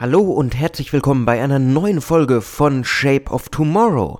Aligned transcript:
Hallo 0.00 0.22
und 0.22 0.56
herzlich 0.56 0.94
willkommen 0.94 1.26
bei 1.26 1.42
einer 1.42 1.58
neuen 1.58 2.00
Folge 2.00 2.40
von 2.40 2.84
Shape 2.84 3.30
of 3.30 3.50
Tomorrow. 3.50 4.18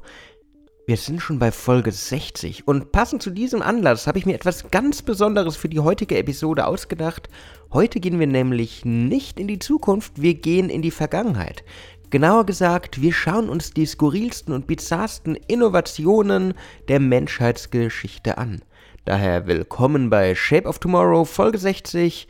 Wir 0.87 0.99
sind 0.99 1.23
schon 1.23 1.39
bei 1.39 1.51
Folge 1.51 1.91
60 1.91 2.69
und 2.69 2.93
passend 2.93 3.23
zu 3.23 3.31
diesem 3.31 3.63
Anlass 3.63 4.07
habe 4.07 4.19
ich 4.19 4.27
mir 4.27 4.35
etwas 4.35 4.71
ganz 4.71 5.01
Besonderes 5.01 5.57
für 5.57 5.71
die 5.71 5.81
heutige 5.81 6.19
Episode 6.19 6.67
ausgedacht. 6.67 7.31
Heute 7.73 7.99
gehen 7.99 8.21
wir 8.21 8.27
nämlich 8.27 8.85
nicht 8.85 9.41
in 9.41 9.49
die 9.49 9.59
Zukunft, 9.59 10.21
wir 10.21 10.35
gehen 10.35 10.69
in 10.69 10.83
die 10.83 10.91
Vergangenheit. 10.91 11.65
Genauer 12.11 12.45
gesagt, 12.45 13.01
wir 13.01 13.15
schauen 13.15 13.49
uns 13.49 13.73
die 13.73 13.87
skurrilsten 13.87 14.53
und 14.53 14.67
bizarrsten 14.67 15.35
Innovationen 15.35 16.53
der 16.89 17.01
Menschheitsgeschichte 17.01 18.37
an. 18.37 18.61
Daher 19.07 19.47
willkommen 19.47 20.11
bei 20.11 20.35
Shape 20.35 20.69
of 20.69 20.79
Tomorrow 20.79 21.25
Folge 21.25 21.57
60, 21.57 22.29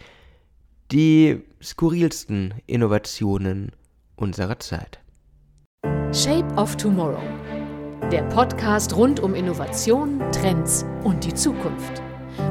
die 0.91 1.41
skurrilsten 1.63 2.55
Innovationen 2.67 3.71
unserer 4.17 4.59
Zeit. 4.59 4.99
Shape 6.13 6.53
of 6.57 6.77
Tomorrow. 6.77 7.23
Der 8.11 8.23
Podcast 8.23 8.97
rund 8.97 9.21
um 9.21 9.37
Innovation, 9.37 10.21
Trends 10.33 10.85
und 11.05 11.25
die 11.25 11.33
Zukunft. 11.33 12.03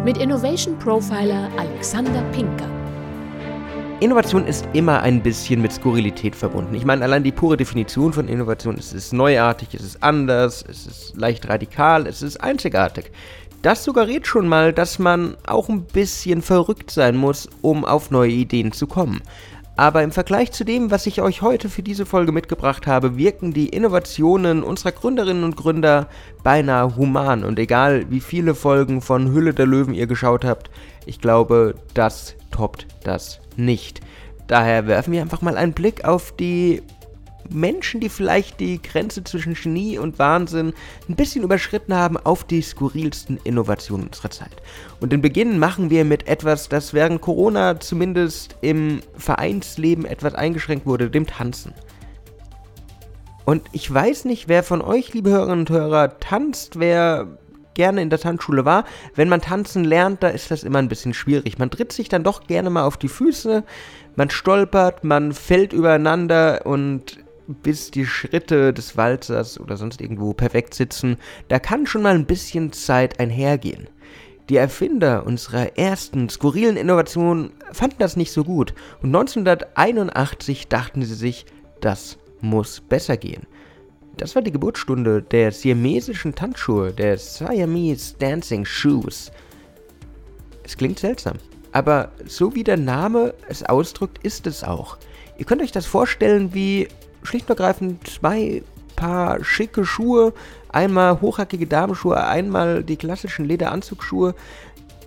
Mit 0.06 0.18
Innovation 0.18 0.80
Profiler 0.80 1.50
Alexander 1.58 2.22
Pinker. 2.32 2.70
Innovation 4.00 4.46
ist 4.48 4.66
immer 4.72 5.02
ein 5.02 5.22
bisschen 5.22 5.62
mit 5.62 5.74
Skurrilität 5.74 6.34
verbunden. 6.34 6.74
Ich 6.74 6.86
meine, 6.86 7.04
allein 7.04 7.22
die 7.22 7.34
pure 7.34 7.58
Definition 7.58 8.14
von 8.14 8.30
Innovation 8.30 8.78
ist, 8.78 8.94
es 8.94 9.06
ist 9.06 9.14
neuartig, 9.14 9.74
es 9.74 9.84
ist 9.84 10.02
anders, 10.02 10.64
es 10.66 10.88
ist 10.88 11.18
leicht 11.18 11.50
radikal, 11.50 12.08
es 12.08 12.22
ist 12.22 12.38
einzigartig. 12.38 13.12
Das 13.62 13.84
suggeriert 13.84 14.26
schon 14.26 14.48
mal, 14.48 14.72
dass 14.72 15.00
man 15.00 15.36
auch 15.46 15.68
ein 15.68 15.84
bisschen 15.84 16.42
verrückt 16.42 16.92
sein 16.92 17.18
muss, 17.18 17.50
um 17.62 17.84
auf 17.84 18.10
neue 18.10 18.32
Ideen 18.32 18.72
zu 18.72 18.88
kommen. 18.88 19.22
Aber 19.76 20.04
im 20.04 20.12
Vergleich 20.12 20.52
zu 20.52 20.66
dem, 20.66 20.92
was 20.92 21.06
ich 21.06 21.22
euch 21.22 21.42
heute 21.42 21.70
für 21.70 21.84
diese 21.84 22.06
Folge 22.06 22.32
mitgebracht 22.32 22.86
habe, 22.86 23.18
wirken 23.18 23.54
die 23.54 23.70
Innovationen 23.70 24.64
unserer 24.64 24.92
Gründerinnen 24.92 25.44
und 25.44 25.56
Gründer 25.56 26.08
beinahe 26.44 26.96
human. 26.98 27.44
Und 27.44 27.60
egal, 27.60 28.06
wie 28.10 28.20
viele 28.20 28.56
Folgen 28.56 29.02
von 29.02 29.32
Hülle 29.32 29.54
der 29.54 29.68
Löwen 29.68 29.94
ihr 29.94 30.08
geschaut 30.08 30.44
habt, 30.44 30.70
ich 31.06 31.22
glaube, 31.22 31.76
das 31.94 32.36
toppt 32.52 32.88
das 33.04 33.40
nicht. 33.56 34.02
Daher 34.48 34.88
werfen 34.88 35.14
wir 35.14 35.22
einfach 35.22 35.42
mal 35.42 35.58
einen 35.58 35.74
Blick 35.74 36.04
auf 36.06 36.34
die 36.34 36.82
Menschen, 37.50 38.00
die 38.00 38.10
vielleicht 38.10 38.60
die 38.60 38.82
Grenze 38.82 39.24
zwischen 39.24 39.54
Genie 39.54 39.98
und 39.98 40.20
Wahnsinn 40.20 40.74
ein 41.08 41.16
bisschen 41.16 41.44
überschritten 41.44 41.94
haben, 41.94 42.18
auf 42.18 42.44
die 42.44 42.62
skurrilsten 42.62 43.40
Innovationen 43.44 44.08
unserer 44.08 44.32
Zeit. 44.32 44.52
Und 45.00 45.12
den 45.12 45.22
Beginn 45.22 45.60
machen 45.60 45.90
wir 45.90 46.06
mit 46.06 46.28
etwas, 46.28 46.70
das 46.70 46.94
während 46.94 47.22
Corona 47.22 47.80
zumindest 47.80 48.56
im 48.62 49.02
Vereinsleben 49.18 50.06
etwas 50.06 50.36
eingeschränkt 50.36 50.86
wurde, 50.86 51.10
dem 51.10 51.28
Tanzen. 51.28 51.74
Und 53.46 53.64
ich 53.72 53.92
weiß 53.92 54.26
nicht, 54.26 54.48
wer 54.48 54.62
von 54.62 54.82
euch, 54.82 55.14
liebe 55.14 55.32
Hörerinnen 55.32 55.62
und 55.62 55.70
Hörer, 55.72 56.20
tanzt, 56.20 56.80
wer 56.80 57.40
gerne 57.74 58.02
in 58.02 58.10
der 58.10 58.20
Tanzschule 58.20 58.66
war. 58.66 58.84
Wenn 59.16 59.30
man 59.30 59.40
tanzen 59.40 59.86
lernt, 59.86 60.22
da 60.22 60.28
ist 60.28 60.52
das 60.52 60.64
immer 60.64 60.80
ein 60.80 60.90
bisschen 60.90 61.14
schwierig. 61.14 61.58
Man 61.60 61.72
tritt 61.72 61.94
sich 61.94 62.10
dann 62.10 62.24
doch 62.26 62.46
gerne 62.46 62.70
mal 62.70 62.84
auf 62.84 62.98
die 62.98 63.08
Füße, 63.08 63.64
man 64.18 64.30
stolpert, 64.30 65.06
man 65.06 65.32
fällt 65.32 65.72
übereinander 65.72 66.66
und 66.66 67.20
bis 67.62 67.92
die 67.92 68.06
Schritte 68.06 68.74
des 68.74 68.96
Walzers 68.96 69.60
oder 69.60 69.78
sonst 69.78 70.02
irgendwo 70.02 70.34
perfekt 70.34 70.74
sitzen, 70.74 71.18
da 71.48 71.60
kann 71.60 71.88
schon 71.88 72.02
mal 72.02 72.16
ein 72.16 72.26
bisschen 72.26 72.72
Zeit 72.72 73.20
einhergehen. 73.20 73.88
Die 74.50 74.58
Erfinder 74.58 75.26
unserer 75.26 75.78
ersten 75.78 76.30
skurrilen 76.30 76.78
Innovation 76.78 77.52
fanden 77.72 77.98
das 78.00 78.18
nicht 78.18 78.32
so 78.32 78.44
gut 78.44 78.74
und 79.02 79.16
1981 79.16 80.68
dachten 80.68 81.04
sie 81.04 81.14
sich, 81.14 81.46
das 81.82 82.18
muss 82.42 82.82
besser 82.82 83.18
gehen. 83.18 83.46
Das 84.18 84.36
war 84.36 84.42
die 84.42 84.52
Geburtsstunde 84.52 85.22
der 85.22 85.52
siamesischen 85.52 86.36
Tanzschuhe, 86.36 86.92
der 86.92 87.18
Siamese 87.18 88.16
Dancing 88.18 88.66
Shoes. 88.66 89.32
Es 90.64 90.76
klingt 90.76 91.00
seltsam, 91.00 91.38
aber 91.72 92.12
so 92.26 92.54
wie 92.56 92.64
der 92.64 92.78
Name 92.78 93.34
es 93.48 93.64
ausdrückt, 93.64 94.20
ist 94.24 94.48
es 94.48 94.64
auch. 94.64 94.98
Ihr 95.38 95.46
könnt 95.46 95.62
euch 95.62 95.72
das 95.72 95.86
vorstellen 95.86 96.54
wie 96.54 96.88
schlicht 97.24 97.50
und 97.50 97.60
ergreifend 97.60 98.08
zwei 98.08 98.64
Paar 98.96 99.44
schicke 99.44 99.86
Schuhe, 99.86 100.34
einmal 100.68 101.22
hochhackige 101.22 101.68
Damenschuhe, 101.68 102.22
einmal 102.22 102.84
die 102.84 102.98
klassischen 102.98 103.46
Lederanzugsschuhe. 103.46 104.36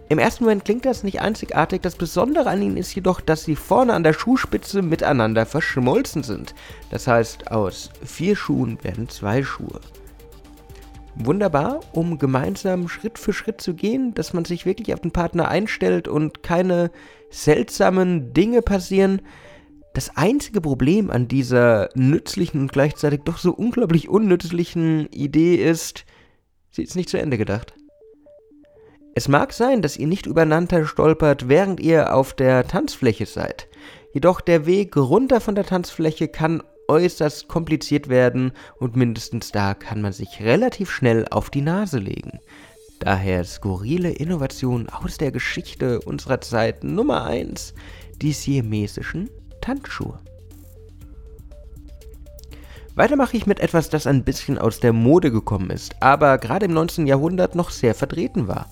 Im 0.09 0.19
ersten 0.19 0.45
Moment 0.45 0.65
klingt 0.65 0.85
das 0.85 1.05
nicht 1.05 1.21
einzigartig, 1.21 1.83
das 1.83 1.97
Besondere 1.97 2.49
an 2.49 2.63
ihnen 2.63 2.77
ist 2.77 2.95
jedoch, 2.95 3.21
dass 3.21 3.45
sie 3.45 3.57
vorne 3.57 3.95
an 3.95 4.03
der 4.03 4.13
Schuhspitze 4.13 4.83
miteinander 4.83 5.47
verschmolzen 5.47 6.23
sind. 6.23 6.55
Das 6.91 7.07
heißt, 7.07 7.51
aus 7.51 7.91
vier 8.05 8.37
Schuhen 8.37 8.83
werden 8.83 9.09
zwei 9.09 9.43
Schuhe. 9.43 9.81
Wunderbar, 11.15 11.81
um 11.93 12.19
gemeinsam 12.19 12.89
Schritt 12.89 13.19
für 13.19 13.35
Schritt 13.35 13.61
zu 13.61 13.75
gehen, 13.75 14.15
dass 14.15 14.33
man 14.33 14.47
sich 14.47 14.65
wirklich 14.65 14.95
auf 14.95 15.01
den 15.01 15.13
Partner 15.13 15.49
einstellt 15.49 16.09
und 16.09 16.43
keine 16.43 16.91
seltsamen 17.31 18.33
Dinge 18.33 18.63
passieren. 18.63 19.21
Das 19.95 20.17
einzige 20.17 20.61
Problem 20.61 21.11
an 21.11 21.29
dieser 21.29 21.91
nützlichen 21.95 22.61
und 22.61 22.73
gleichzeitig 22.73 23.23
doch 23.25 23.37
so 23.37 23.53
unglaublich 23.53 24.09
unnützlichen 24.09 25.07
Idee 25.13 25.57
ist, 25.57 26.07
sie 26.71 26.83
ist 26.83 26.97
nicht 26.97 27.11
zu 27.11 27.19
Ende 27.19 27.37
gedacht. 27.37 27.75
Es 29.15 29.29
mag 29.29 29.53
sein, 29.53 29.83
dass 29.83 29.99
ihr 29.99 30.07
nicht 30.07 30.25
übereinander 30.25 30.87
stolpert, 30.87 31.49
während 31.49 31.81
ihr 31.81 32.15
auf 32.15 32.33
der 32.33 32.67
Tanzfläche 32.67 33.27
seid. 33.27 33.69
Jedoch 34.15 34.41
der 34.41 34.65
Weg 34.65 34.97
runter 34.97 35.41
von 35.43 35.55
der 35.55 35.67
Tanzfläche 35.67 36.29
kann 36.29 36.63
äußerst 36.89 37.49
kompliziert 37.49 38.09
werden 38.09 38.53
und 38.79 38.97
mindestens 38.97 39.53
da 39.53 39.75
kann 39.75 40.01
man 40.01 40.13
sich 40.13 40.41
relativ 40.41 40.91
schnell 40.91 41.27
auf 41.31 41.51
die 41.51 41.61
Nase 41.61 41.99
legen. 41.99 42.41
Daher 43.01 43.45
skurrile 43.45 44.11
Innovationen 44.11 44.89
aus 44.89 45.19
der 45.19 45.33
Geschichte 45.33 46.01
unserer 46.01 46.41
Zeit 46.41 46.83
Nummer 46.83 47.25
1, 47.25 47.75
die 48.23 48.33
siamesischen 48.33 49.29
Tanzschuhe. 49.63 50.19
Weiter 52.95 53.17
mache 53.17 53.39
ich 53.39 53.47
mit 53.47 53.61
etwas, 53.61 53.89
das 53.89 54.07
ein 54.07 54.23
bisschen 54.23 54.59
aus 54.59 54.79
der 54.79 54.93
Mode 54.93 55.31
gekommen 55.31 55.71
ist, 55.71 55.97
aber 56.01 56.37
gerade 56.37 56.67
im 56.67 56.75
19. 56.75 57.07
Jahrhundert 57.07 57.55
noch 57.55 57.71
sehr 57.71 57.95
vertreten 57.95 58.49
war. 58.49 58.67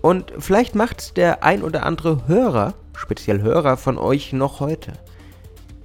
Und 0.00 0.32
vielleicht 0.38 0.74
macht's 0.74 1.12
der 1.12 1.44
ein 1.44 1.62
oder 1.62 1.84
andere 1.84 2.26
Hörer, 2.26 2.72
speziell 2.96 3.42
Hörer 3.42 3.76
von 3.76 3.98
euch 3.98 4.32
noch 4.32 4.60
heute. 4.60 4.94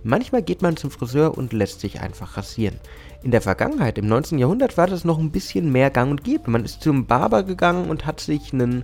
Manchmal 0.04 0.44
geht 0.44 0.62
man 0.62 0.78
zum 0.78 0.92
Friseur 0.92 1.38
und 1.38 1.52
lässt 1.52 1.82
sich 1.82 2.00
einfach 2.00 2.38
rasieren. 2.38 2.80
In 3.24 3.32
der 3.32 3.42
Vergangenheit, 3.42 3.98
im 3.98 4.08
19. 4.08 4.38
Jahrhundert, 4.38 4.78
war 4.78 4.88
das 4.88 5.04
noch 5.04 5.18
ein 5.18 5.32
bisschen 5.32 5.72
mehr 5.72 5.90
gang 5.90 6.12
und 6.12 6.24
gäbe. 6.24 6.52
Man 6.52 6.64
ist 6.64 6.82
zum 6.82 7.08
Barber 7.08 7.44
gegangen 7.44 7.90
und 7.90 8.06
hat 8.06 8.20
sich 8.20 8.54
einen 8.54 8.84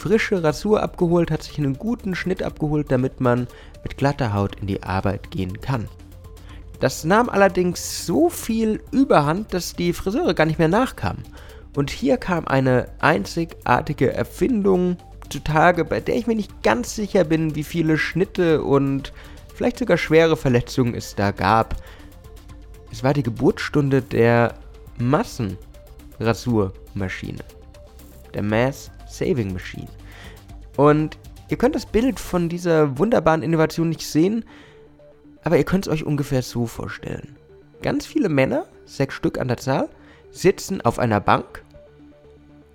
frische 0.00 0.42
Rasur 0.42 0.82
abgeholt, 0.82 1.30
hat 1.30 1.42
sich 1.42 1.58
einen 1.58 1.74
guten 1.74 2.14
Schnitt 2.14 2.42
abgeholt, 2.42 2.90
damit 2.90 3.20
man 3.20 3.46
mit 3.82 3.98
glatter 3.98 4.32
Haut 4.32 4.56
in 4.60 4.66
die 4.66 4.82
Arbeit 4.82 5.30
gehen 5.30 5.60
kann. 5.60 5.86
Das 6.80 7.04
nahm 7.04 7.28
allerdings 7.28 8.06
so 8.06 8.30
viel 8.30 8.82
Überhand, 8.90 9.52
dass 9.52 9.74
die 9.74 9.92
Friseure 9.92 10.32
gar 10.32 10.46
nicht 10.46 10.58
mehr 10.58 10.68
nachkamen. 10.68 11.22
Und 11.76 11.90
hier 11.90 12.16
kam 12.16 12.48
eine 12.48 12.88
einzigartige 13.00 14.14
Erfindung 14.14 14.96
zutage, 15.28 15.84
bei 15.84 16.00
der 16.00 16.16
ich 16.16 16.26
mir 16.26 16.34
nicht 16.34 16.62
ganz 16.62 16.96
sicher 16.96 17.24
bin, 17.24 17.54
wie 17.54 17.62
viele 17.62 17.98
Schnitte 17.98 18.64
und 18.64 19.12
vielleicht 19.54 19.78
sogar 19.78 19.98
schwere 19.98 20.38
Verletzungen 20.38 20.94
es 20.94 21.14
da 21.14 21.30
gab. 21.30 21.76
Es 22.90 23.04
war 23.04 23.12
die 23.12 23.22
Geburtsstunde 23.22 24.00
der 24.00 24.54
Massenrasurmaschine. 24.98 27.44
Der 28.34 28.42
Mass 28.42 28.90
Saving 29.10 29.52
Machine. 29.52 29.88
Und 30.76 31.18
ihr 31.48 31.56
könnt 31.56 31.74
das 31.74 31.86
Bild 31.86 32.20
von 32.20 32.48
dieser 32.48 32.98
wunderbaren 32.98 33.42
Innovation 33.42 33.88
nicht 33.88 34.06
sehen, 34.06 34.44
aber 35.42 35.56
ihr 35.56 35.64
könnt 35.64 35.86
es 35.86 35.92
euch 35.92 36.04
ungefähr 36.04 36.42
so 36.42 36.66
vorstellen. 36.66 37.36
Ganz 37.82 38.06
viele 38.06 38.28
Männer, 38.28 38.66
sechs 38.84 39.14
Stück 39.14 39.38
an 39.38 39.48
der 39.48 39.56
Zahl, 39.56 39.88
sitzen 40.30 40.80
auf 40.80 40.98
einer 40.98 41.20
Bank. 41.20 41.64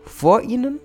Vor 0.03 0.41
ihnen 0.41 0.79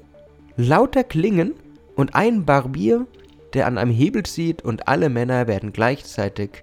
lauter 0.57 1.05
Klingen 1.05 1.55
und 1.97 2.15
ein 2.15 2.45
Barbier, 2.45 3.07
der 3.55 3.67
an 3.67 3.79
einem 3.79 3.91
Hebel 3.91 4.23
zieht 4.25 4.63
und 4.63 4.89
alle 4.89 5.09
Männer 5.09 5.47
werden 5.47 5.73
gleichzeitig 5.73 6.63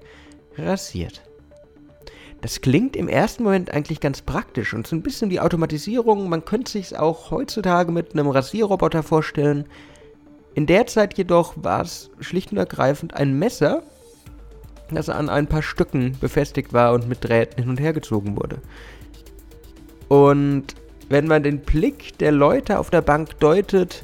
rasiert. 0.57 1.26
Das 2.41 2.61
klingt 2.61 2.95
im 2.95 3.07
ersten 3.07 3.43
Moment 3.43 3.73
eigentlich 3.73 3.99
ganz 3.99 4.21
praktisch 4.21 4.73
und 4.73 4.85
so 4.85 4.95
ein 4.95 5.01
bisschen 5.01 5.29
die 5.29 5.39
Automatisierung. 5.39 6.29
Man 6.29 6.45
könnte 6.45 6.71
sich 6.71 6.87
es 6.87 6.93
auch 6.93 7.31
heutzutage 7.31 7.91
mit 7.91 8.13
einem 8.13 8.29
Rasierroboter 8.29 9.01
vorstellen. 9.01 9.65
In 10.53 10.65
der 10.65 10.87
Zeit 10.87 11.17
jedoch 11.17 11.53
war 11.57 11.81
es 11.81 12.09
schlicht 12.19 12.51
und 12.51 12.57
ergreifend 12.57 13.15
ein 13.15 13.37
Messer, 13.37 13.83
das 14.91 15.09
an 15.09 15.29
ein 15.29 15.47
paar 15.47 15.63
Stücken 15.63 16.15
befestigt 16.19 16.73
war 16.73 16.93
und 16.93 17.09
mit 17.09 17.23
Drähten 17.23 17.61
hin 17.61 17.69
und 17.69 17.79
her 17.79 17.93
gezogen 17.93 18.37
wurde. 18.37 18.61
Und 20.07 20.75
wenn 21.09 21.27
man 21.27 21.43
den 21.43 21.59
Blick 21.59 22.17
der 22.19 22.31
Leute 22.31 22.79
auf 22.79 22.89
der 22.89 23.01
Bank 23.01 23.39
deutet, 23.39 24.03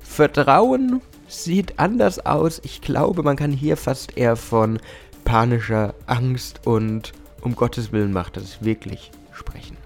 Vertrauen 0.00 1.00
sieht 1.26 1.78
anders 1.78 2.24
aus. 2.24 2.60
Ich 2.64 2.80
glaube, 2.80 3.22
man 3.22 3.36
kann 3.36 3.50
hier 3.50 3.76
fast 3.76 4.16
eher 4.16 4.36
von 4.36 4.78
panischer 5.24 5.94
Angst 6.06 6.66
und 6.66 7.12
um 7.44 7.54
Gottes 7.54 7.92
Willen 7.92 8.12
macht 8.12 8.36
das 8.36 8.64
wirklich 8.64 9.10
sprechen. 9.32 9.76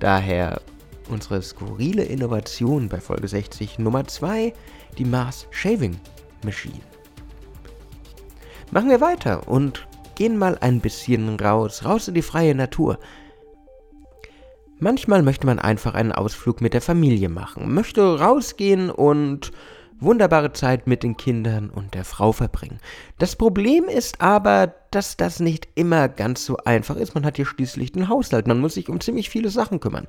Daher 0.00 0.60
unsere 1.08 1.40
skurrile 1.40 2.04
Innovation 2.04 2.88
bei 2.88 3.00
Folge 3.00 3.28
60 3.28 3.78
Nummer 3.78 4.06
2, 4.06 4.52
die 4.98 5.04
Mars 5.04 5.46
Shaving 5.50 5.98
Machine. 6.44 6.80
Machen 8.70 8.90
wir 8.90 9.00
weiter 9.00 9.48
und 9.48 9.86
gehen 10.16 10.36
mal 10.36 10.58
ein 10.60 10.80
bisschen 10.80 11.40
raus, 11.40 11.84
raus 11.84 12.08
in 12.08 12.14
die 12.14 12.22
freie 12.22 12.54
Natur. 12.54 12.98
Manchmal 14.78 15.22
möchte 15.22 15.46
man 15.46 15.58
einfach 15.58 15.94
einen 15.94 16.12
Ausflug 16.12 16.60
mit 16.60 16.74
der 16.74 16.82
Familie 16.82 17.28
machen, 17.28 17.72
möchte 17.72 18.20
rausgehen 18.20 18.90
und 18.90 19.52
wunderbare 20.00 20.52
Zeit 20.52 20.86
mit 20.86 21.02
den 21.02 21.16
Kindern 21.16 21.70
und 21.70 21.94
der 21.94 22.04
Frau 22.04 22.32
verbringen. 22.32 22.78
Das 23.18 23.36
Problem 23.36 23.84
ist 23.84 24.20
aber, 24.20 24.74
dass 24.90 25.16
das 25.16 25.40
nicht 25.40 25.68
immer 25.74 26.08
ganz 26.08 26.44
so 26.44 26.56
einfach 26.64 26.96
ist. 26.96 27.14
Man 27.14 27.24
hat 27.24 27.36
hier 27.36 27.46
schließlich 27.46 27.92
den 27.92 28.08
Haushalt, 28.08 28.46
man 28.46 28.60
muss 28.60 28.74
sich 28.74 28.88
um 28.88 29.00
ziemlich 29.00 29.30
viele 29.30 29.50
Sachen 29.50 29.80
kümmern. 29.80 30.06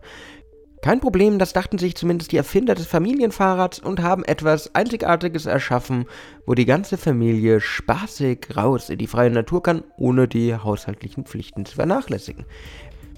Kein 0.82 1.02
Problem, 1.02 1.40
das 1.40 1.52
dachten 1.52 1.78
sich 1.78 1.96
zumindest 1.96 2.32
die 2.32 2.38
Erfinder 2.38 2.74
des 2.74 2.88
Familienfahrrads 2.88 3.80
und 3.80 4.02
haben 4.02 4.24
etwas 4.24 4.74
Einzigartiges 4.76 5.46
erschaffen, 5.46 6.06
wo 6.46 6.54
die 6.54 6.66
ganze 6.66 6.98
Familie 6.98 7.60
spaßig 7.60 8.56
raus 8.56 8.90
in 8.90 8.98
die 8.98 9.08
freie 9.08 9.30
Natur 9.30 9.62
kann, 9.62 9.84
ohne 9.98 10.30
die 10.30 10.56
haushaltlichen 10.56 11.26
Pflichten 11.26 11.66
zu 11.66 11.76
vernachlässigen. 11.76 12.46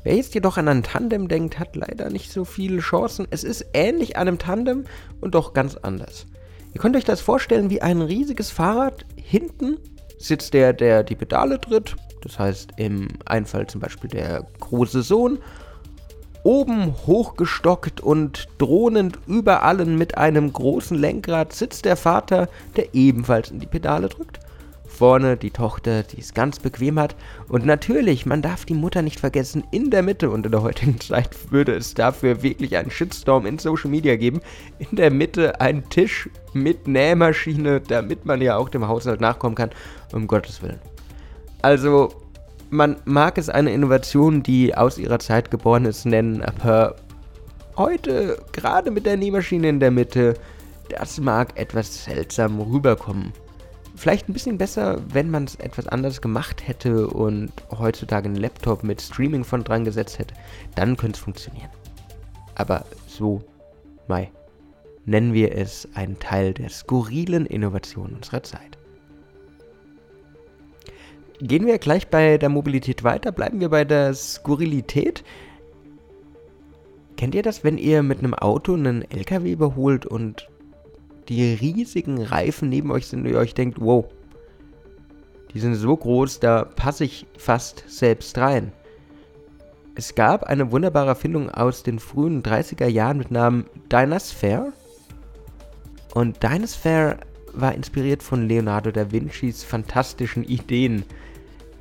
Wer 0.03 0.15
jetzt 0.15 0.33
jedoch 0.33 0.57
an 0.57 0.67
ein 0.67 0.81
Tandem 0.81 1.27
denkt, 1.27 1.59
hat 1.59 1.75
leider 1.75 2.09
nicht 2.09 2.31
so 2.31 2.45
viele 2.45 2.79
Chancen. 2.79 3.27
Es 3.29 3.43
ist 3.43 3.67
ähnlich 3.73 4.17
einem 4.17 4.39
Tandem 4.39 4.85
und 5.19 5.35
doch 5.35 5.53
ganz 5.53 5.75
anders. 5.75 6.25
Ihr 6.73 6.81
könnt 6.81 6.95
euch 6.95 7.05
das 7.05 7.21
vorstellen 7.21 7.69
wie 7.69 7.81
ein 7.81 8.01
riesiges 8.01 8.51
Fahrrad. 8.51 9.05
Hinten 9.15 9.77
sitzt 10.17 10.53
der, 10.53 10.73
der 10.73 11.03
die 11.03 11.15
Pedale 11.15 11.59
tritt. 11.59 11.95
Das 12.21 12.37
heißt 12.37 12.71
im 12.77 13.07
Einfall 13.25 13.67
zum 13.67 13.81
Beispiel 13.81 14.09
der 14.09 14.45
große 14.59 15.01
Sohn 15.01 15.39
Oben 16.43 16.95
hochgestockt 17.05 18.01
und 18.01 18.47
drohnend 18.57 19.19
über 19.27 19.61
allen 19.61 19.97
mit 19.97 20.17
einem 20.17 20.51
großen 20.51 20.97
Lenkrad 20.97 21.53
sitzt 21.53 21.85
der 21.85 21.95
Vater, 21.95 22.49
der 22.75 22.95
ebenfalls 22.95 23.51
in 23.51 23.59
die 23.59 23.67
Pedale 23.67 24.09
drückt. 24.09 24.39
Vorne 25.01 25.35
die 25.35 25.49
Tochter, 25.49 26.03
die 26.03 26.19
es 26.19 26.35
ganz 26.35 26.59
bequem 26.59 26.99
hat. 26.99 27.15
Und 27.47 27.65
natürlich, 27.65 28.27
man 28.27 28.43
darf 28.43 28.65
die 28.65 28.75
Mutter 28.75 29.01
nicht 29.01 29.19
vergessen, 29.19 29.63
in 29.71 29.89
der 29.89 30.03
Mitte 30.03 30.29
und 30.29 30.45
in 30.45 30.51
der 30.51 30.61
heutigen 30.61 30.99
Zeit 30.99 31.51
würde 31.51 31.73
es 31.73 31.95
dafür 31.95 32.43
wirklich 32.43 32.77
einen 32.77 32.91
Shitstorm 32.91 33.47
in 33.47 33.57
Social 33.57 33.89
Media 33.89 34.15
geben. 34.15 34.41
In 34.77 34.95
der 34.95 35.09
Mitte 35.09 35.59
ein 35.59 35.89
Tisch 35.89 36.29
mit 36.53 36.87
Nähmaschine, 36.87 37.81
damit 37.81 38.27
man 38.27 38.43
ja 38.43 38.57
auch 38.57 38.69
dem 38.69 38.87
Haushalt 38.87 39.21
nachkommen 39.21 39.55
kann. 39.55 39.71
Um 40.13 40.27
Gottes 40.27 40.61
Willen. 40.61 40.79
Also, 41.63 42.13
man 42.69 42.97
mag 43.05 43.39
es 43.39 43.49
eine 43.49 43.73
Innovation, 43.73 44.43
die 44.43 44.75
aus 44.77 44.99
ihrer 44.99 45.17
Zeit 45.17 45.49
geboren 45.49 45.85
ist, 45.85 46.05
nennen, 46.05 46.43
aber 46.43 46.95
heute, 47.75 48.37
gerade 48.51 48.91
mit 48.91 49.07
der 49.07 49.17
Nähmaschine 49.17 49.67
in 49.67 49.79
der 49.79 49.89
Mitte, 49.89 50.35
das 50.89 51.19
mag 51.19 51.57
etwas 51.57 52.03
seltsam 52.03 52.61
rüberkommen. 52.61 53.33
Vielleicht 54.01 54.27
ein 54.27 54.33
bisschen 54.33 54.57
besser, 54.57 54.99
wenn 55.13 55.29
man 55.29 55.43
es 55.43 55.57
etwas 55.57 55.85
anders 55.85 56.21
gemacht 56.21 56.67
hätte 56.67 57.05
und 57.05 57.51
heutzutage 57.69 58.25
einen 58.25 58.35
Laptop 58.35 58.83
mit 58.83 58.99
Streaming 58.99 59.43
von 59.43 59.63
dran 59.63 59.85
gesetzt 59.85 60.17
hätte. 60.17 60.33
Dann 60.73 60.97
könnte 60.97 61.17
es 61.17 61.23
funktionieren. 61.23 61.69
Aber 62.55 62.83
so, 63.05 63.43
Mai, 64.07 64.31
nennen 65.05 65.35
wir 65.35 65.55
es 65.55 65.87
einen 65.93 66.17
Teil 66.17 66.55
der 66.55 66.69
skurrilen 66.69 67.45
Innovation 67.45 68.15
unserer 68.15 68.41
Zeit. 68.41 68.79
Gehen 71.39 71.67
wir 71.67 71.77
gleich 71.77 72.07
bei 72.07 72.39
der 72.39 72.49
Mobilität 72.49 73.03
weiter, 73.03 73.31
bleiben 73.31 73.59
wir 73.59 73.69
bei 73.69 73.85
der 73.85 74.15
Skurrilität. 74.15 75.23
Kennt 77.17 77.35
ihr 77.35 77.43
das, 77.43 77.63
wenn 77.63 77.77
ihr 77.77 78.01
mit 78.01 78.17
einem 78.17 78.33
Auto 78.33 78.73
einen 78.73 79.03
LKW 79.11 79.51
überholt 79.51 80.07
und 80.07 80.49
die 81.31 81.53
riesigen 81.53 82.21
Reifen 82.21 82.67
neben 82.67 82.91
euch 82.91 83.07
sind 83.07 83.21
und 83.21 83.31
ihr 83.31 83.37
euch 83.37 83.53
denkt, 83.53 83.79
wow, 83.79 84.03
die 85.53 85.59
sind 85.59 85.75
so 85.75 85.95
groß, 85.95 86.41
da 86.41 86.65
passe 86.65 87.05
ich 87.05 87.25
fast 87.37 87.85
selbst 87.87 88.37
rein. 88.37 88.73
Es 89.95 90.13
gab 90.15 90.43
eine 90.43 90.73
wunderbare 90.73 91.07
Erfindung 91.07 91.49
aus 91.49 91.83
den 91.83 91.99
frühen 91.99 92.43
30er 92.43 92.87
Jahren 92.87 93.17
mit 93.17 93.31
Namen 93.31 93.65
Dynasphere. 93.89 94.73
Und 96.13 96.43
Dynasphere 96.43 97.19
war 97.53 97.75
inspiriert 97.75 98.23
von 98.23 98.49
Leonardo 98.49 98.91
da 98.91 99.09
Vincis 99.09 99.63
fantastischen 99.63 100.43
Ideen. 100.43 101.05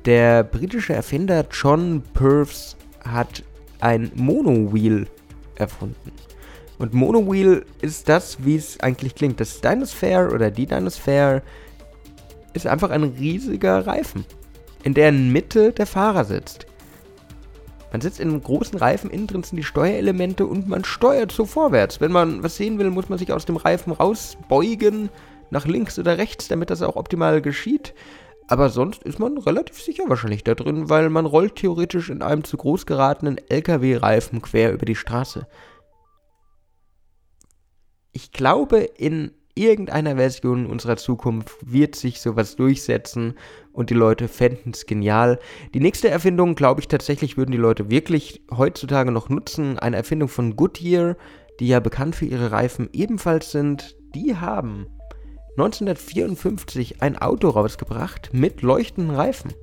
Der 0.05 0.45
britische 0.45 0.93
Erfinder 0.93 1.45
John 1.51 2.03
Purves 2.13 2.77
hat 3.03 3.43
ein 3.81 4.13
Monowheel 4.15 5.07
erfunden. 5.55 6.13
Und 6.77 6.93
Monowheel 6.93 7.65
ist 7.81 8.09
das, 8.09 8.43
wie 8.43 8.55
es 8.55 8.79
eigentlich 8.79 9.15
klingt. 9.15 9.39
Das 9.39 9.61
Dinosphere 9.61 10.31
oder 10.33 10.49
die 10.49 10.65
Dinosphere 10.65 11.43
ist 12.53 12.67
einfach 12.67 12.89
ein 12.89 13.03
riesiger 13.03 13.85
Reifen, 13.85 14.25
in 14.83 14.93
deren 14.93 15.31
Mitte 15.31 15.71
der 15.71 15.85
Fahrer 15.85 16.25
sitzt. 16.25 16.65
Man 17.91 18.01
sitzt 18.01 18.19
in 18.19 18.29
einem 18.29 18.41
großen 18.41 18.79
Reifen, 18.79 19.09
innen 19.09 19.27
drin 19.27 19.43
sind 19.43 19.57
die 19.57 19.63
Steuerelemente 19.63 20.45
und 20.45 20.67
man 20.67 20.85
steuert 20.85 21.31
so 21.31 21.45
vorwärts. 21.45 21.99
Wenn 21.99 22.11
man 22.11 22.41
was 22.41 22.55
sehen 22.55 22.79
will, 22.79 22.89
muss 22.89 23.09
man 23.09 23.19
sich 23.19 23.33
aus 23.33 23.45
dem 23.45 23.57
Reifen 23.57 23.91
rausbeugen, 23.91 25.09
nach 25.49 25.65
links 25.65 25.99
oder 25.99 26.17
rechts, 26.17 26.47
damit 26.47 26.69
das 26.69 26.81
auch 26.81 26.95
optimal 26.95 27.41
geschieht. 27.41 27.93
Aber 28.47 28.69
sonst 28.69 29.03
ist 29.03 29.19
man 29.19 29.37
relativ 29.37 29.81
sicher 29.81 30.05
wahrscheinlich 30.07 30.43
da 30.43 30.55
drin, 30.55 30.89
weil 30.89 31.09
man 31.09 31.25
rollt 31.25 31.57
theoretisch 31.57 32.09
in 32.09 32.21
einem 32.21 32.43
zu 32.43 32.57
groß 32.57 32.85
geratenen 32.85 33.37
LKW-Reifen 33.49 34.41
quer 34.41 34.73
über 34.73 34.85
die 34.85 34.95
Straße. 34.95 35.47
Ich 38.13 38.31
glaube, 38.31 38.79
in 38.79 39.31
irgendeiner 39.55 40.15
Version 40.15 40.65
unserer 40.65 40.97
Zukunft 40.97 41.55
wird 41.61 41.95
sich 41.95 42.21
sowas 42.21 42.55
durchsetzen 42.55 43.35
und 43.73 43.89
die 43.89 43.95
Leute 43.95 44.27
fänden 44.27 44.71
es 44.73 44.85
genial. 44.85 45.39
Die 45.73 45.79
nächste 45.79 46.09
Erfindung, 46.09 46.55
glaube 46.55 46.81
ich 46.81 46.87
tatsächlich, 46.87 47.37
würden 47.37 47.51
die 47.51 47.57
Leute 47.57 47.89
wirklich 47.89 48.41
heutzutage 48.55 49.11
noch 49.11 49.29
nutzen. 49.29 49.79
Eine 49.79 49.97
Erfindung 49.97 50.29
von 50.29 50.55
Goodyear, 50.55 51.15
die 51.59 51.67
ja 51.67 51.79
bekannt 51.79 52.15
für 52.15 52.25
ihre 52.25 52.51
Reifen 52.51 52.89
ebenfalls 52.93 53.51
sind. 53.51 53.95
Die 54.15 54.35
haben 54.35 54.87
1954 55.51 57.01
ein 57.01 57.17
Auto 57.17 57.49
rausgebracht 57.49 58.33
mit 58.33 58.61
leuchtenden 58.61 59.15
Reifen. 59.15 59.53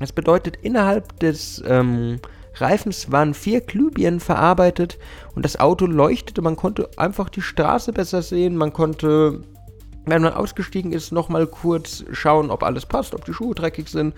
Das 0.00 0.12
bedeutet, 0.12 0.56
innerhalb 0.62 1.20
des 1.20 1.62
ähm, 1.66 2.18
Reifens 2.56 3.10
waren 3.10 3.34
vier 3.34 3.60
Glühbirnen 3.60 4.20
verarbeitet 4.20 4.98
und 5.34 5.44
das 5.44 5.58
Auto 5.58 5.86
leuchtete. 5.86 6.40
Man 6.42 6.56
konnte 6.56 6.88
einfach 6.96 7.28
die 7.28 7.42
Straße 7.42 7.92
besser 7.92 8.22
sehen. 8.22 8.56
Man 8.56 8.72
konnte, 8.72 9.40
wenn 10.06 10.22
man 10.22 10.32
ausgestiegen 10.32 10.92
ist, 10.92 11.12
nochmal 11.12 11.46
kurz 11.46 12.04
schauen, 12.12 12.50
ob 12.50 12.62
alles 12.62 12.86
passt, 12.86 13.14
ob 13.14 13.24
die 13.24 13.34
Schuhe 13.34 13.54
dreckig 13.54 13.88
sind. 13.88 14.14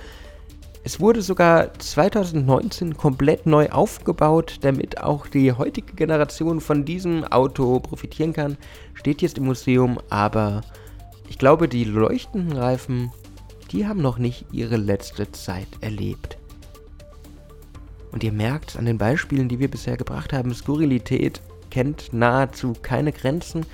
Es 0.85 1.01
wurde 1.01 1.21
sogar 1.21 1.75
2019 1.81 2.97
komplett 2.97 3.45
neu 3.47 3.71
aufgebaut, 3.71 4.59
damit 4.61 5.03
auch 5.03 5.27
die 5.27 5.53
heutige 5.53 5.95
Generation 5.95 6.61
von 6.61 6.85
diesem 6.85 7.25
Auto 7.25 7.81
profitieren 7.81 8.33
kann. 8.33 8.57
Steht 8.95 9.21
jetzt 9.21 9.39
im 9.39 9.47
Museum, 9.47 9.99
aber 10.11 10.61
ich 11.29 11.39
glaube, 11.39 11.67
die 11.67 11.83
leuchtenden 11.83 12.57
Reifen, 12.57 13.11
die 13.73 13.89
haben 13.89 14.01
noch 14.01 14.19
nicht 14.19 14.47
ihre 14.53 14.77
letzte 14.77 15.33
Zeit 15.33 15.67
erlebt. 15.81 16.39
Und 18.17 18.25
ihr 18.25 18.33
merkt 18.33 18.79
an 18.79 18.87
den 18.87 18.97
Beispielen, 18.97 19.47
die 19.47 19.59
wir 19.59 19.71
bisher 19.71 19.99
gebracht 19.99 20.33
haben, 20.33 20.55
Skurrilität 20.55 21.43
kennt 21.71 22.15
nahezu 22.15 22.73
keine 22.81 23.13
Grenzen. 23.13 23.67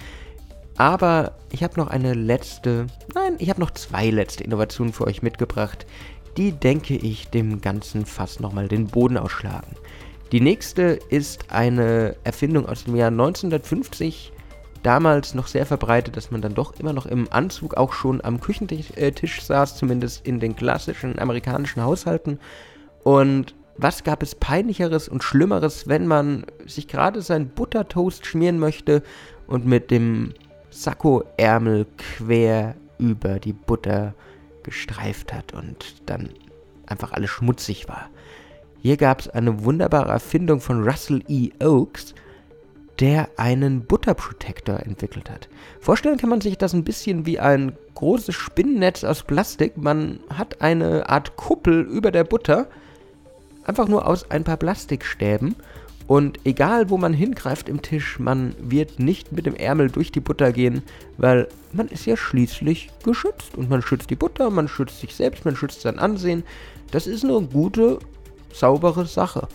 Aber 0.77 1.37
ich 1.53 1.63
habe 1.63 1.79
noch 1.79 1.87
eine 1.87 2.15
letzte, 2.15 2.89
nein, 3.15 3.37
ich 3.39 3.51
habe 3.51 3.61
noch 3.61 3.71
zwei 3.71 4.11
letzte 4.11 4.43
Innovationen 4.43 4.93
für 4.93 5.07
euch 5.07 5.23
mitgebracht, 5.23 5.87
die, 6.37 6.51
denke 6.51 6.97
ich, 6.97 7.29
dem 7.29 7.61
Ganzen 7.61 8.05
fast 8.05 8.41
nochmal 8.41 8.67
den 8.67 8.89
Boden 8.89 9.17
ausschlagen. 9.17 9.77
Die 10.33 10.41
nächste 10.41 10.99
ist 11.09 11.53
eine 11.53 12.17
Erfindung 12.25 12.67
aus 12.67 12.83
dem 12.83 12.97
Jahr 12.97 13.13
1950, 13.13 14.33
damals 14.83 15.35
noch 15.35 15.47
sehr 15.47 15.67
verbreitet, 15.67 16.17
dass 16.17 16.33
man 16.33 16.43
dann 16.43 16.55
doch 16.55 16.81
immer 16.81 16.93
noch 16.93 17.07
im 17.07 17.33
Anzug 17.33 17.77
auch 17.77 17.93
schon 17.93 18.21
am 18.25 18.41
Küchentisch 18.41 18.91
äh, 18.97 19.13
saß, 19.41 19.77
zumindest 19.77 20.27
in 20.27 20.41
den 20.41 20.57
klassischen 20.57 21.21
amerikanischen 21.21 21.85
Haushalten. 21.85 22.41
Und 23.05 23.55
was 23.77 24.05
gab 24.05 24.23
es 24.23 24.35
peinlicheres 24.35 25.09
und 25.09 25.25
schlimmeres, 25.25 25.89
wenn 25.89 26.07
man 26.07 26.45
sich 26.67 26.89
gerade 26.89 27.23
sein 27.23 27.49
Buttertoast 27.49 28.27
schmieren 28.27 28.59
möchte 28.59 29.03
und 29.47 29.67
mit 29.67 29.91
dem 29.91 30.35
Sakkoärmel 30.71 31.87
quer 31.97 32.75
über 32.99 33.39
die 33.39 33.53
Butter 33.53 34.15
gestreift 34.63 35.33
hat 35.33 35.53
und 35.55 35.97
dann 36.07 36.31
einfach 36.87 37.13
alles 37.13 37.31
schmutzig 37.31 37.89
war. 37.89 38.11
Hier 38.81 38.97
gab 38.97 39.21
es 39.21 39.29
eine 39.29 39.65
wunderbare 39.65 40.11
Erfindung 40.11 40.61
von 40.61 40.83
Russell 40.83 41.23
E. 41.29 41.51
Oakes. 41.63 42.15
der 43.01 43.31
einen 43.37 43.85
Butter 43.87 44.15
Protector 44.15 44.79
entwickelt 44.81 45.31
hat. 45.31 45.49
Vorstellen 45.81 46.19
kann 46.19 46.29
man 46.29 46.41
sich 46.41 46.59
das 46.59 46.75
ein 46.75 46.85
bisschen 46.85 47.27
wie 47.27 47.41
ein 47.41 47.73
großes 47.95 48.35
Spinnennetz 48.35 49.03
aus 49.03 49.23
Plastik. 49.23 49.77
Man 49.77 50.21
hat 50.29 50.61
eine 50.61 51.09
Art 51.09 51.37
Kuppel 51.37 51.83
über 51.83 52.11
der 52.13 52.25
Butter, 52.25 52.69
einfach 53.65 53.89
nur 53.89 54.07
aus 54.07 54.31
ein 54.31 54.45
paar 54.45 54.57
Plastikstäben. 54.57 55.57
Und 56.07 56.41
egal 56.45 56.91
wo 56.91 56.99
man 56.99 57.15
hingreift 57.15 57.69
im 57.69 57.81
Tisch, 57.81 58.19
man 58.19 58.55
wird 58.59 58.99
nicht 58.99 59.33
mit 59.33 59.47
dem 59.47 59.55
Ärmel 59.55 59.91
durch 59.91 60.11
die 60.11 60.21
Butter 60.21 60.53
gehen, 60.53 60.83
weil 61.17 61.49
man 61.73 61.89
ist 61.89 62.07
ja 62.07 62.17
schließlich 62.17 62.91
geschützt. 63.05 63.57
Und 63.57 63.71
man 63.71 63.83
schützt 63.83 64.11
die 64.11 64.17
Butter, 64.17 64.51
man 64.51 64.69
schützt 64.69 65.01
sich 65.01 65.15
selbst, 65.15 65.45
man 65.45 65.57
schützt 65.57 65.83
sein 65.83 65.99
Ansehen. 65.99 66.43
Das 66.91 67.07
ist 67.07 67.25
eine 67.25 67.41
gute, 67.41 67.99
saubere 68.53 69.07
Sache. 69.07 69.49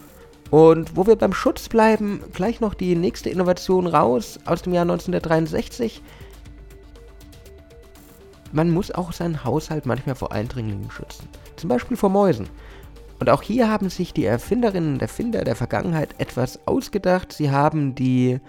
Und 0.49 0.95
wo 0.95 1.05
wir 1.05 1.17
beim 1.17 1.33
Schutz 1.33 1.67
bleiben, 1.67 2.21
gleich 2.33 2.61
noch 2.61 2.73
die 2.73 2.95
nächste 2.95 3.29
Innovation 3.29 3.85
raus 3.85 4.39
aus 4.45 4.61
dem 4.61 4.73
Jahr 4.73 4.83
1963. 4.83 6.01
Man 8.53 8.71
muss 8.71 8.91
auch 8.91 9.11
seinen 9.11 9.43
Haushalt 9.43 9.85
manchmal 9.85 10.15
vor 10.15 10.31
Eindringlingen 10.31 10.89
schützen. 10.89 11.27
Zum 11.57 11.67
Beispiel 11.67 11.97
vor 11.97 12.09
Mäusen. 12.09 12.47
Und 13.19 13.29
auch 13.29 13.41
hier 13.41 13.69
haben 13.69 13.89
sich 13.89 14.13
die 14.13 14.25
Erfinderinnen 14.25 14.93
und 14.93 15.01
Erfinder 15.01 15.43
der 15.43 15.55
Vergangenheit 15.55 16.15
etwas 16.19 16.67
ausgedacht. 16.67 17.33
Sie 17.33 17.51
haben 17.51 17.95
die 17.95 18.39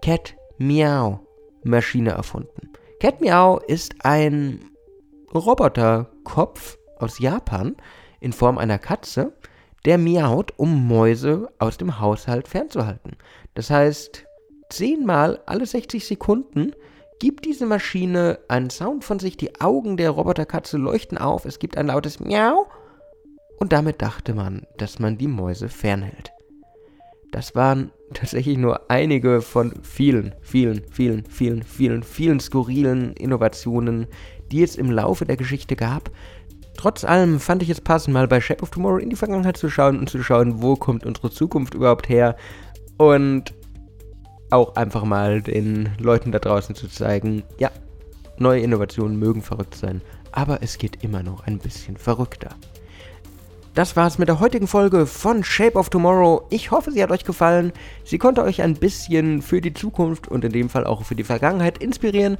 Cat 0.00 0.34
Meow 0.58 1.20
Maschine 1.64 2.10
erfunden. 2.10 2.70
Cat 3.00 3.20
Meow 3.20 3.60
ist 3.66 3.94
ein 4.04 4.70
Roboterkopf 5.34 6.78
aus 6.98 7.18
Japan 7.18 7.76
in 8.20 8.32
Form 8.32 8.58
einer 8.58 8.78
Katze, 8.78 9.34
der 9.84 9.98
miaut, 9.98 10.52
um 10.56 10.88
Mäuse 10.88 11.50
aus 11.58 11.76
dem 11.76 12.00
Haushalt 12.00 12.48
fernzuhalten. 12.48 13.16
Das 13.54 13.68
heißt, 13.68 14.24
zehnmal 14.70 15.40
alle 15.46 15.66
60 15.66 16.06
Sekunden 16.06 16.72
gibt 17.18 17.44
diese 17.44 17.66
Maschine 17.66 18.38
einen 18.48 18.70
Sound 18.70 19.04
von 19.04 19.18
sich, 19.18 19.36
die 19.36 19.60
Augen 19.60 19.96
der 19.96 20.10
Roboterkatze 20.10 20.78
leuchten 20.78 21.18
auf, 21.18 21.44
es 21.44 21.58
gibt 21.58 21.76
ein 21.76 21.88
lautes 21.88 22.20
Miau 22.20 22.66
und 23.58 23.72
damit 23.72 24.02
dachte 24.02 24.34
man, 24.34 24.66
dass 24.78 24.98
man 24.98 25.18
die 25.18 25.28
Mäuse 25.28 25.68
fernhält. 25.68 26.32
Das 27.30 27.54
waren 27.54 27.90
tatsächlich 28.14 28.58
nur 28.58 28.90
einige 28.90 29.40
von 29.40 29.72
vielen, 29.82 30.34
vielen, 30.40 30.82
vielen, 30.90 31.24
vielen, 31.24 31.62
vielen, 31.62 32.02
vielen 32.02 32.40
skurrilen 32.40 33.12
Innovationen, 33.14 34.06
die 34.52 34.62
es 34.62 34.76
im 34.76 34.90
Laufe 34.90 35.24
der 35.24 35.36
Geschichte 35.36 35.76
gab, 35.76 36.10
Trotz 36.76 37.04
allem 37.04 37.40
fand 37.40 37.62
ich 37.62 37.70
es 37.70 37.80
passend, 37.80 38.14
mal 38.14 38.28
bei 38.28 38.40
Shape 38.40 38.62
of 38.62 38.70
Tomorrow 38.70 38.98
in 38.98 39.10
die 39.10 39.16
Vergangenheit 39.16 39.56
zu 39.56 39.70
schauen 39.70 39.98
und 39.98 40.10
zu 40.10 40.22
schauen, 40.22 40.60
wo 40.60 40.76
kommt 40.76 41.06
unsere 41.06 41.30
Zukunft 41.30 41.74
überhaupt 41.74 42.08
her. 42.08 42.36
Und 42.98 43.54
auch 44.50 44.76
einfach 44.76 45.04
mal 45.04 45.40
den 45.40 45.90
Leuten 45.98 46.32
da 46.32 46.38
draußen 46.38 46.74
zu 46.74 46.88
zeigen, 46.88 47.42
ja, 47.58 47.70
neue 48.38 48.60
Innovationen 48.60 49.18
mögen 49.18 49.42
verrückt 49.42 49.74
sein, 49.74 50.00
aber 50.32 50.62
es 50.62 50.78
geht 50.78 51.02
immer 51.02 51.22
noch 51.22 51.46
ein 51.46 51.58
bisschen 51.58 51.96
verrückter. 51.96 52.50
Das 53.74 53.96
war's 53.96 54.18
mit 54.18 54.28
der 54.28 54.38
heutigen 54.38 54.68
Folge 54.68 55.04
von 55.04 55.42
Shape 55.42 55.76
of 55.76 55.90
Tomorrow. 55.90 56.46
Ich 56.48 56.70
hoffe, 56.70 56.92
sie 56.92 57.02
hat 57.02 57.10
euch 57.10 57.24
gefallen. 57.24 57.72
Sie 58.04 58.18
konnte 58.18 58.44
euch 58.44 58.62
ein 58.62 58.74
bisschen 58.74 59.42
für 59.42 59.60
die 59.60 59.74
Zukunft 59.74 60.28
und 60.28 60.44
in 60.44 60.52
dem 60.52 60.68
Fall 60.68 60.86
auch 60.86 61.02
für 61.02 61.16
die 61.16 61.24
Vergangenheit 61.24 61.78
inspirieren. 61.78 62.38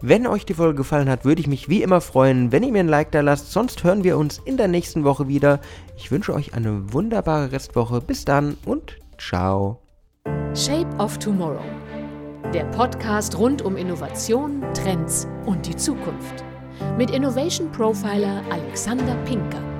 Wenn 0.00 0.24
euch 0.24 0.46
die 0.46 0.54
Folge 0.54 0.76
gefallen 0.76 1.08
hat, 1.08 1.24
würde 1.24 1.40
ich 1.40 1.48
mich 1.48 1.68
wie 1.68 1.82
immer 1.82 2.00
freuen, 2.00 2.52
wenn 2.52 2.62
ihr 2.62 2.70
mir 2.70 2.80
ein 2.80 2.88
Like 2.88 3.10
da 3.10 3.22
lasst. 3.22 3.50
Sonst 3.50 3.82
hören 3.82 4.04
wir 4.04 4.16
uns 4.16 4.40
in 4.44 4.56
der 4.56 4.68
nächsten 4.68 5.02
Woche 5.02 5.26
wieder. 5.26 5.60
Ich 5.96 6.12
wünsche 6.12 6.32
euch 6.32 6.54
eine 6.54 6.92
wunderbare 6.92 7.50
Restwoche. 7.50 8.00
Bis 8.00 8.24
dann 8.24 8.56
und 8.64 8.98
ciao. 9.18 9.80
Shape 10.54 10.94
of 10.98 11.18
Tomorrow. 11.18 11.64
Der 12.54 12.64
Podcast 12.66 13.36
rund 13.36 13.62
um 13.62 13.76
Innovation, 13.76 14.62
Trends 14.74 15.26
und 15.44 15.66
die 15.66 15.74
Zukunft. 15.74 16.44
Mit 16.96 17.10
Innovation 17.10 17.70
Profiler 17.72 18.44
Alexander 18.48 19.16
Pinker. 19.24 19.71